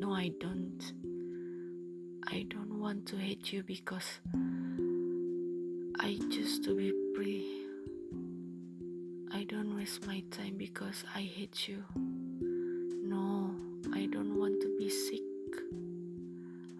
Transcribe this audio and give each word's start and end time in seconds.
No, 0.00 0.12
I 0.14 0.30
don't. 0.38 0.92
I 2.30 2.46
don't 2.48 2.78
want 2.78 3.06
to 3.06 3.16
hate 3.16 3.52
you 3.52 3.64
because 3.64 4.20
I 5.98 6.16
choose 6.30 6.60
to 6.60 6.76
be 6.76 6.92
free. 7.16 7.64
I 9.32 9.42
don't 9.44 9.74
waste 9.76 10.06
my 10.06 10.22
time 10.30 10.54
because 10.56 11.02
I 11.16 11.22
hate 11.22 11.66
you. 11.68 11.82
No, 11.96 13.54
I 13.92 14.06
don't 14.06 14.38
want 14.38 14.60
to 14.60 14.78
be 14.78 14.88
sick 14.88 15.22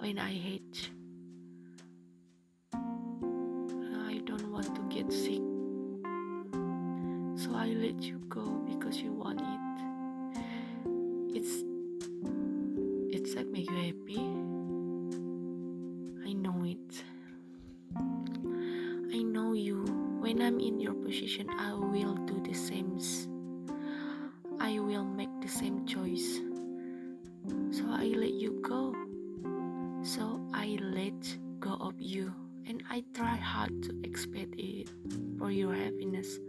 when 0.00 0.18
I 0.18 0.32
hate. 0.32 0.90
I 2.74 4.20
don't 4.26 4.50
want 4.52 4.74
to 4.76 4.82
get 4.94 5.10
sick. 5.10 5.40
So 7.42 7.54
I 7.54 7.68
let 7.68 8.02
you 8.02 8.18
go 8.28 8.44
because 8.68 8.98
you 9.00 9.12
want 9.12 9.40
it. 9.40 10.40
It's 11.34 11.62
like 13.36 13.46
make 13.48 13.68
you 13.70 13.76
happy. 13.76 14.16
I 16.24 16.32
know 16.32 16.64
it. 16.64 17.04
I 19.12 19.22
know 19.22 19.52
you. 19.52 19.84
When 20.20 20.40
I'm 20.40 20.58
in 20.58 20.80
your 20.80 20.94
position, 20.94 21.50
I 21.50 21.74
will 21.74 22.14
do 22.24 22.40
the 22.40 22.54
same. 22.54 22.98
I 24.58 24.78
will 24.78 25.04
make 25.04 25.28
the 25.42 25.48
same 25.48 25.86
choice. 25.86 26.40
So 27.70 27.84
I 27.92 28.14
let 28.16 28.32
you 28.32 28.58
go. 28.64 28.96
So 30.02 30.40
I 30.54 30.78
let 30.80 31.20
go 31.60 31.76
of 31.78 32.00
you. 32.00 32.32
And 32.66 32.82
I 32.90 33.04
try 33.12 33.36
hard 33.36 33.82
to 33.84 34.00
expect 34.02 34.54
it 34.56 34.88
for 35.38 35.50
your 35.50 35.74
happiness. 35.74 36.40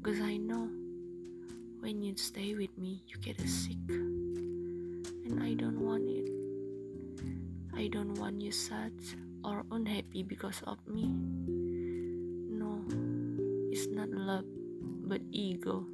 Because 0.00 0.20
I 0.20 0.38
know 0.38 0.70
when 1.80 2.02
you 2.02 2.16
stay 2.16 2.54
with 2.54 2.76
me, 2.78 3.04
you 3.06 3.18
get 3.20 3.38
sick. 3.46 3.76
I 8.32 8.44
you 8.44 8.50
sad 8.50 8.92
or 9.44 9.64
unhappy 9.70 10.22
because 10.22 10.62
of 10.64 10.78
me. 10.88 11.04
No, 12.48 12.80
it's 13.68 13.88
not 13.88 14.08
love, 14.08 14.48
but 15.04 15.20
ego. 15.30 15.84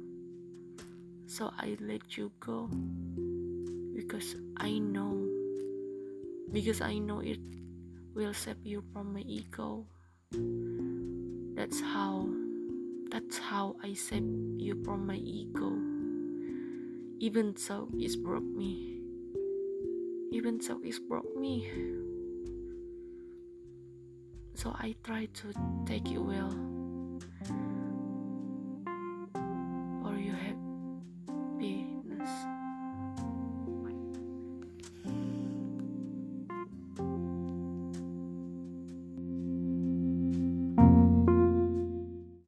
So 1.27 1.51
I 1.59 1.75
let 1.81 2.15
you 2.15 2.31
go 2.39 2.69
because 3.93 4.35
I 4.55 4.79
know, 4.79 5.27
because 6.51 6.79
I 6.79 6.97
know 6.99 7.19
it 7.19 7.39
will 8.15 8.33
save 8.33 8.63
you 8.63 8.83
from 8.93 9.13
my 9.13 9.21
ego. 9.27 9.85
That's 11.59 11.81
how, 11.81 12.29
that's 13.11 13.37
how 13.37 13.75
I 13.83 13.93
save 13.95 14.23
you 14.57 14.81
from 14.85 15.05
my 15.05 15.19
ego. 15.19 15.75
Even 17.19 17.57
so, 17.57 17.89
it's 17.97 18.15
broke 18.15 18.47
me. 18.47 19.01
Even 20.31 20.61
so, 20.61 20.79
it's 20.83 20.99
broke 20.99 21.35
me. 21.35 21.67
So 24.59 24.75
I 24.77 24.93
try 25.05 25.25
to 25.25 25.53
take 25.85 26.11
it 26.11 26.17
well. 26.17 26.78